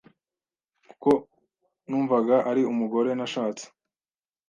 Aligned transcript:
kuko 0.87 1.11
numvaga 1.87 2.35
ari 2.49 2.61
umugore 2.71 3.09
nashatse 3.17 3.65